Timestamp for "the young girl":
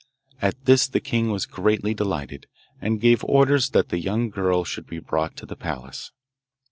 3.89-4.63